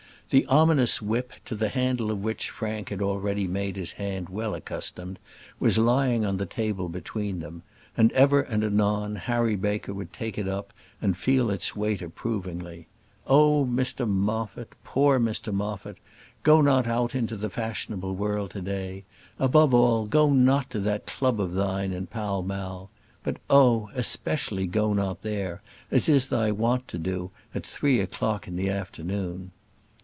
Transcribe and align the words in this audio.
The 0.31 0.45
ominous 0.45 1.01
whip, 1.01 1.33
to 1.43 1.55
the 1.55 1.67
handle 1.67 2.09
of 2.09 2.23
which 2.23 2.49
Frank 2.51 2.87
had 2.87 3.01
already 3.01 3.47
made 3.49 3.75
his 3.75 3.91
hand 3.91 4.29
well 4.29 4.55
accustomed, 4.55 5.19
was 5.59 5.77
lying 5.77 6.25
on 6.25 6.37
the 6.37 6.45
table 6.45 6.87
between 6.87 7.41
them; 7.41 7.63
and 7.97 8.13
ever 8.13 8.39
and 8.39 8.63
anon 8.63 9.17
Harry 9.17 9.57
Baker 9.57 9.93
would 9.93 10.13
take 10.13 10.37
it 10.37 10.47
up 10.47 10.71
and 11.01 11.17
feel 11.17 11.49
its 11.49 11.75
weight 11.75 12.01
approvingly. 12.01 12.87
Oh, 13.27 13.65
Mr 13.69 14.07
Moffat! 14.07 14.71
poor 14.85 15.19
Mr 15.19 15.53
Moffat! 15.53 15.97
go 16.43 16.61
not 16.61 16.87
out 16.87 17.13
into 17.13 17.35
the 17.35 17.49
fashionable 17.49 18.15
world 18.15 18.51
to 18.51 18.61
day; 18.61 19.03
above 19.37 19.73
all, 19.73 20.05
go 20.05 20.31
not 20.31 20.69
to 20.69 20.79
that 20.79 21.07
club 21.07 21.41
of 21.41 21.55
thine 21.55 21.91
in 21.91 22.07
Pall 22.07 22.41
Mall; 22.41 22.89
but, 23.21 23.35
oh! 23.49 23.89
especially 23.95 24.65
go 24.65 24.93
not 24.93 25.23
there, 25.23 25.61
as 25.91 26.07
is 26.07 26.27
thy 26.27 26.51
wont 26.53 26.87
to 26.87 26.97
do, 26.97 27.31
at 27.53 27.65
three 27.67 27.99
o'clock 27.99 28.47
in 28.47 28.55
the 28.55 28.69
afternoon! 28.69 29.51